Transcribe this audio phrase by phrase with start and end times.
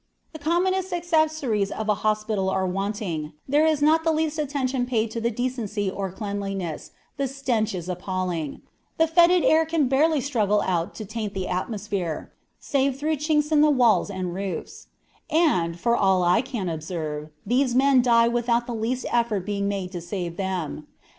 [0.33, 5.11] "The commonest accessories of a hospital are wanting; there is not the least attention paid
[5.11, 8.63] to decency or cleanliness; the stench is appalling;
[8.97, 13.51] the fetid air can barely struggle out to taint the atmosphere, save through the chinks
[13.51, 14.87] in the walls and roofs;
[15.29, 19.91] and, for all I can observe, these men die without the least effort being made
[19.91, 20.87] to save them.